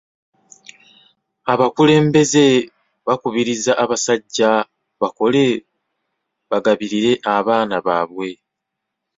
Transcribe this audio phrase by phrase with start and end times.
[1.53, 2.45] Abakulembeze
[3.07, 4.67] bakubiriza abasajjaa
[5.01, 5.45] bakole
[6.49, 8.29] bagabirire abaana baabwe.